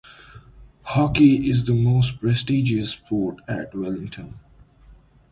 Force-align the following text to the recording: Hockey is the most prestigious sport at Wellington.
Hockey 0.81 1.47
is 1.47 1.65
the 1.65 1.75
most 1.75 2.19
prestigious 2.19 2.89
sport 2.93 3.37
at 3.47 3.75
Wellington. 3.75 4.39